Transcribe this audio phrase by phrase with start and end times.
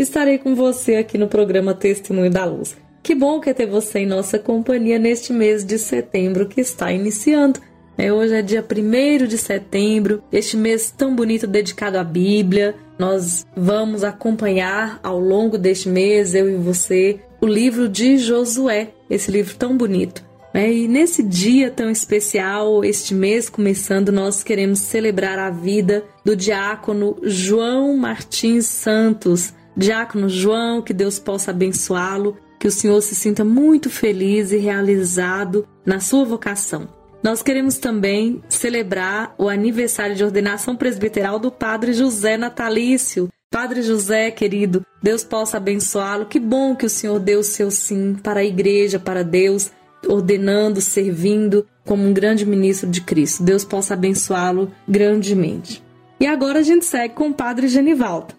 [0.00, 2.76] estarei com você aqui no programa Testemunho da Luz.
[3.02, 6.90] Que bom que é ter você em nossa companhia neste mês de setembro que está
[6.90, 7.60] iniciando.
[7.96, 12.74] É, hoje é dia 1 de setembro, este mês tão bonito dedicado à Bíblia.
[12.98, 19.30] Nós vamos acompanhar ao longo deste mês, eu e você, o livro de Josué, esse
[19.30, 20.24] livro tão bonito.
[20.52, 20.72] né?
[20.72, 27.16] E nesse dia tão especial, este mês começando, nós queremos celebrar a vida do diácono
[27.22, 29.52] João Martins Santos.
[29.76, 35.66] Diácono João, que Deus possa abençoá-lo, que o Senhor se sinta muito feliz e realizado
[35.84, 36.88] na sua vocação.
[37.22, 43.30] Nós queremos também celebrar o aniversário de ordenação presbiteral do Padre José Natalício.
[43.50, 46.26] Padre José, querido, Deus possa abençoá-lo.
[46.26, 49.70] Que bom que o Senhor deu o seu sim para a igreja, para Deus,
[50.06, 53.42] ordenando, servindo como um grande ministro de Cristo.
[53.42, 55.82] Deus possa abençoá-lo grandemente.
[56.20, 58.34] E agora a gente segue com o Padre Genivaldo.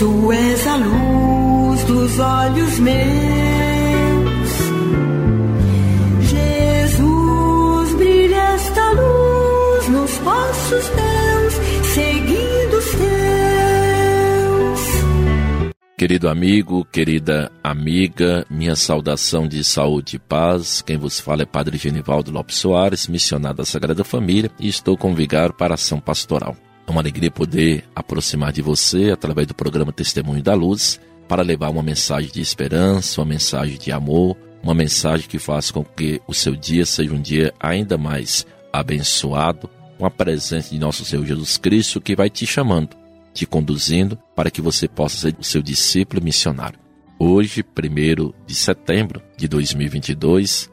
[0.00, 4.50] Tu és a luz dos olhos meus.
[6.30, 11.54] Jesus, brilha esta luz nos passos teus,
[11.92, 13.10] seguindo os teus.
[15.98, 20.80] Querido amigo, querida amiga, minha saudação de saúde e paz.
[20.80, 25.14] Quem vos fala é Padre Genivaldo Lopes Soares, missionário da Sagrada Família, e estou com
[25.14, 26.56] vigário para a ação pastoral.
[26.90, 31.70] É uma alegria poder aproximar de você através do programa Testemunho da Luz para levar
[31.70, 36.34] uma mensagem de esperança, uma mensagem de amor, uma mensagem que faça com que o
[36.34, 41.56] seu dia seja um dia ainda mais abençoado, com a presença de nosso Senhor Jesus
[41.56, 42.96] Cristo que vai te chamando,
[43.32, 46.80] te conduzindo para que você possa ser o seu discípulo missionário.
[47.20, 50.68] Hoje, 1 de setembro de 2022,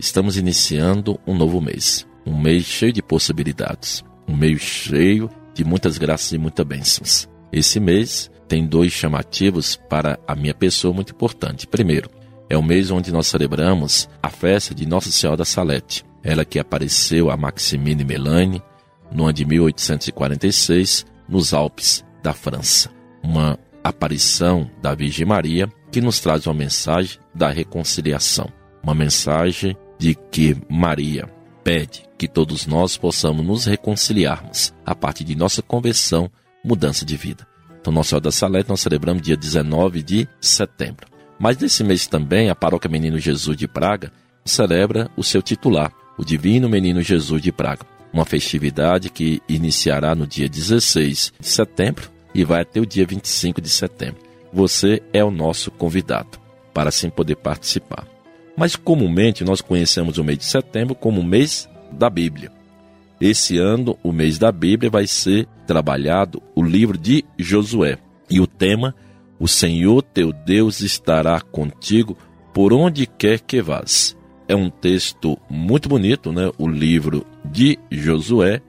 [0.00, 5.98] estamos iniciando um novo mês, um mês cheio de possibilidades, um mês cheio de muitas
[5.98, 7.28] graças e muitas bênçãos.
[7.52, 11.66] Esse mês tem dois chamativos para a minha pessoa muito importante.
[11.66, 12.10] Primeiro,
[12.48, 16.58] é o mês onde nós celebramos a festa de Nossa Senhora da Salete, ela que
[16.58, 18.62] apareceu a Maximine Melanie
[19.12, 22.90] no ano de 1846 nos Alpes da França.
[23.22, 28.50] Uma aparição da Virgem Maria que nos traz uma mensagem da reconciliação,
[28.82, 31.28] uma mensagem de que Maria
[31.62, 36.30] pede que todos nós possamos nos reconciliarmos a partir de nossa conversão,
[36.64, 37.46] mudança de vida.
[37.80, 41.06] Então, Nossa Senhora da Salete nós celebramos dia 19 de setembro.
[41.38, 44.12] Mas nesse mês também, a Paróquia Menino Jesus de Praga
[44.44, 47.86] celebra o seu titular, o Divino Menino Jesus de Praga.
[48.12, 53.60] Uma festividade que iniciará no dia 16 de setembro e vai até o dia 25
[53.60, 54.20] de setembro.
[54.52, 56.38] Você é o nosso convidado
[56.74, 58.06] para assim poder participar.
[58.56, 62.50] Mas comumente nós conhecemos o mês de setembro como o mês da Bíblia.
[63.20, 67.98] Esse ano, o mês da Bíblia vai ser trabalhado o livro de Josué.
[68.30, 68.94] E o tema:
[69.38, 72.16] O Senhor teu Deus estará contigo
[72.54, 74.16] por onde quer que vás.
[74.48, 76.50] É um texto muito bonito, né?
[76.58, 78.60] O livro de Josué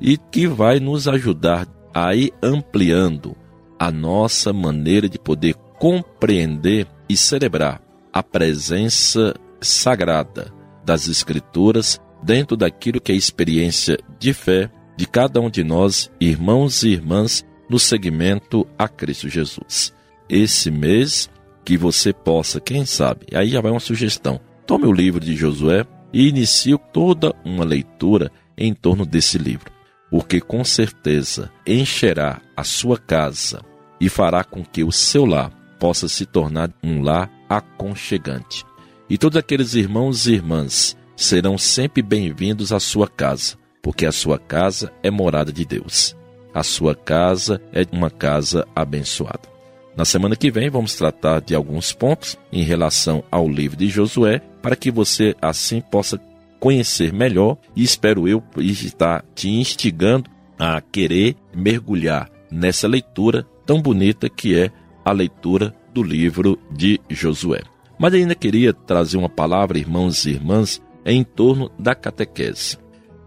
[0.00, 3.36] e que vai nos ajudar a ir ampliando
[3.78, 7.80] a nossa maneira de poder compreender e celebrar
[8.12, 10.52] a presença sagrada
[10.84, 16.10] das Escrituras dentro daquilo que é a experiência de fé de cada um de nós,
[16.20, 19.94] irmãos e irmãs, no segmento a Cristo Jesus.
[20.28, 21.30] Esse mês
[21.64, 24.40] que você possa, quem sabe, aí já vai uma sugestão.
[24.66, 29.72] Tome o livro de Josué e inicie toda uma leitura em torno desse livro,
[30.10, 33.62] porque com certeza encherá a sua casa
[34.00, 38.64] e fará com que o seu lar possa se tornar um lar aconchegante.
[39.08, 44.38] E todos aqueles irmãos e irmãs serão sempre bem-vindos à sua casa, porque a sua
[44.38, 46.16] casa é morada de Deus.
[46.54, 49.50] A sua casa é uma casa abençoada.
[49.96, 54.40] Na semana que vem vamos tratar de alguns pontos em relação ao livro de Josué,
[54.62, 56.20] para que você assim possa
[56.60, 64.28] conhecer melhor e espero eu estar te instigando a querer mergulhar nessa leitura tão bonita
[64.28, 64.70] que é
[65.04, 67.62] a leitura do livro de Josué.
[67.98, 72.78] Mas ainda queria trazer uma palavra, irmãos e irmãs, em torno da catequese.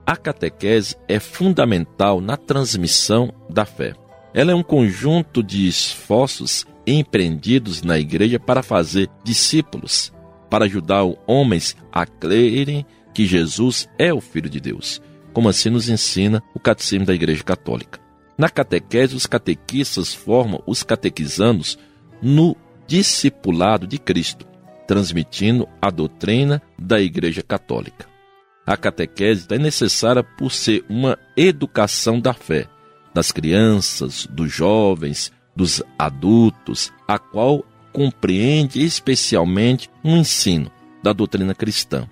[0.06, 3.94] A catequese é fundamental na transmissão da fé.
[4.34, 10.12] Ela é um conjunto de esforços empreendidos na igreja para fazer discípulos,
[10.50, 15.02] para ajudar homens a crerem que Jesus é o Filho de Deus,
[15.32, 18.00] como assim nos ensina o Catecismo da Igreja Católica.
[18.38, 21.78] Na catequese, os catequistas formam os catequizandos
[22.24, 22.56] no
[22.88, 24.48] discipulado de Cristo,
[24.88, 28.08] transmitindo a doutrina da Igreja Católica.
[28.66, 32.66] A catequese é necessária por ser uma educação da fé,
[33.14, 40.72] das crianças, dos jovens, dos adultos, a qual compreende especialmente um ensino
[41.04, 42.10] da doutrina cristã,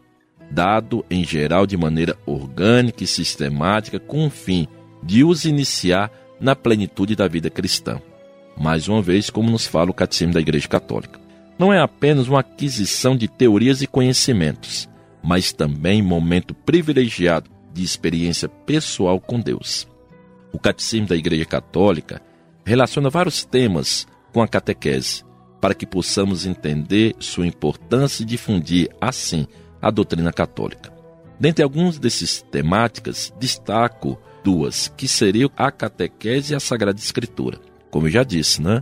[0.52, 4.68] dado em geral de maneira orgânica e sistemática com o fim
[5.02, 8.02] de os iniciar na plenitude da vida cristã.
[8.62, 11.20] Mais uma vez, como nos fala o Catecismo da Igreja Católica.
[11.58, 14.88] Não é apenas uma aquisição de teorias e conhecimentos,
[15.24, 19.88] mas também momento privilegiado de experiência pessoal com Deus.
[20.54, 22.22] O Catecismo da Igreja Católica
[22.64, 25.24] relaciona vários temas com a catequese,
[25.60, 29.48] para que possamos entender sua importância e difundir, assim,
[29.82, 30.94] a doutrina católica.
[31.40, 37.71] Dentre algumas dessas temáticas, destaco duas, que seriam a catequese e a Sagrada Escritura.
[37.92, 38.82] Como eu já disse, né?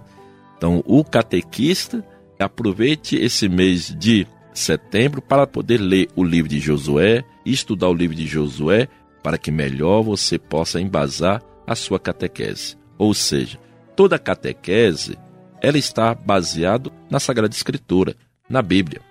[0.58, 2.06] Então, o catequista
[2.40, 8.16] aproveite esse mês de setembro para poder ler o livro de Josué estudar o livro
[8.16, 8.88] de Josué
[9.24, 12.78] para que melhor você possa embasar a sua catequese.
[12.98, 13.60] Ou seja,
[13.96, 15.18] toda catequese
[15.62, 18.16] ela está baseado na Sagrada Escritura,
[18.50, 19.02] na Bíblia.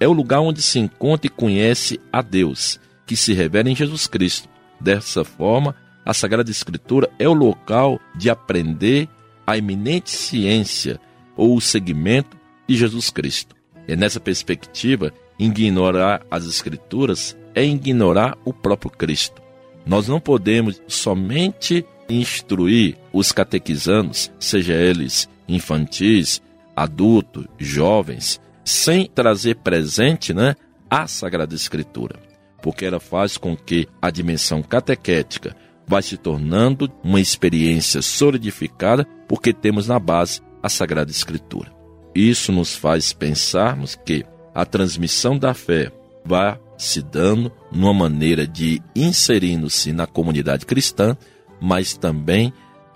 [0.00, 4.06] É o lugar onde se encontra e conhece a Deus, que se revela em Jesus
[4.06, 4.48] Cristo.
[4.80, 9.08] Dessa forma, a Sagrada Escritura é o local de aprender
[9.46, 11.00] a eminente ciência
[11.36, 12.36] ou o segmento
[12.68, 13.56] de Jesus Cristo.
[13.86, 19.42] É nessa perspectiva, ignorar as Escrituras é ignorar o próprio Cristo.
[19.84, 26.40] Nós não podemos somente instruir os catequizandos, seja eles infantis,
[26.74, 30.54] adultos, jovens, sem trazer presente né,
[30.88, 32.16] a Sagrada Escritura,
[32.62, 35.56] porque ela faz com que a dimensão catequética
[35.86, 41.72] vá se tornando uma experiência solidificada, porque temos na base a Sagrada Escritura.
[42.14, 45.90] Isso nos faz pensarmos que a transmissão da fé
[46.24, 51.16] vai se dando numa maneira de inserindo-se na comunidade cristã,
[51.60, 52.52] mas também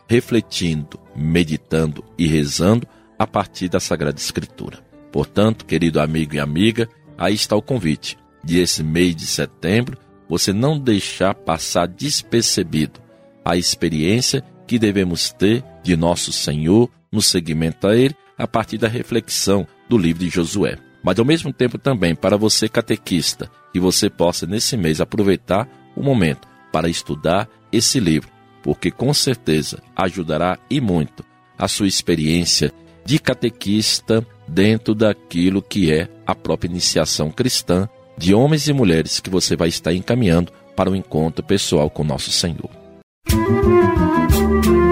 [0.08, 2.86] refletindo, meditando e rezando
[3.18, 4.78] a partir da Sagrada Escritura.
[5.10, 10.52] Portanto, querido amigo e amiga, aí está o convite de esse mês de setembro, você
[10.52, 13.00] não deixar passar despercebido
[13.44, 18.88] a experiência que devemos ter de nosso Senhor no seguimento a Ele a partir da
[18.88, 20.78] reflexão do livro de Josué.
[21.02, 26.02] Mas ao mesmo tempo também para você catequista, que você possa nesse mês aproveitar o
[26.02, 28.28] momento para estudar esse livro,
[28.62, 31.24] porque com certeza ajudará e muito
[31.56, 32.72] a sua experiência
[33.04, 39.30] de catequista dentro daquilo que é a própria iniciação cristã de homens e mulheres que
[39.30, 42.70] você vai estar encaminhando para o encontro pessoal com nosso Senhor.
[43.30, 44.85] Música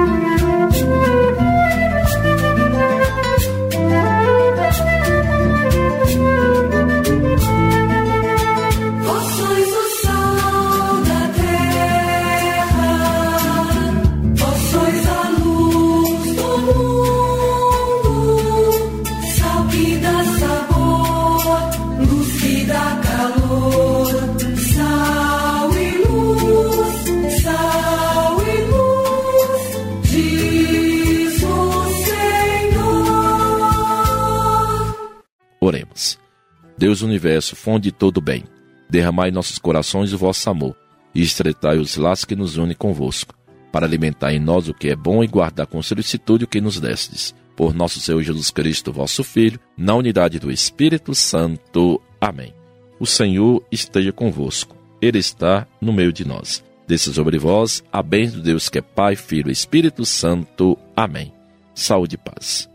[36.84, 38.44] Deus universo, fonte de todo bem,
[38.90, 40.76] derramai em nossos corações o vosso amor
[41.14, 43.34] e estreitai os laços que nos unem convosco,
[43.72, 46.78] para alimentar em nós o que é bom e guardar com solicitude o que nos
[46.78, 47.34] destes.
[47.56, 52.02] Por nosso Senhor Jesus Cristo, vosso Filho, na unidade do Espírito Santo.
[52.20, 52.52] Amém.
[53.00, 54.76] O Senhor esteja convosco.
[55.00, 56.62] Ele está no meio de nós.
[56.86, 60.76] Desça sobre vós a bênção de Deus que é Pai, Filho e Espírito Santo.
[60.94, 61.32] Amém.
[61.74, 62.73] Saúde e paz.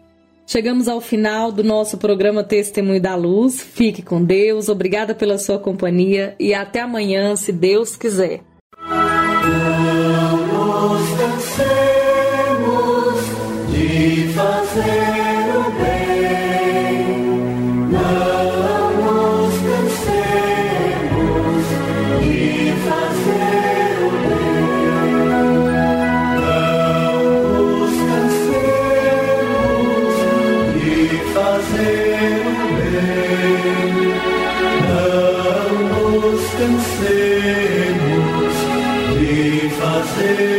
[0.52, 3.62] Chegamos ao final do nosso programa Testemunho da Luz.
[3.62, 8.42] Fique com Deus, obrigada pela sua companhia e até amanhã, se Deus quiser.
[36.70, 38.54] vencemos
[39.20, 40.59] de fazemos.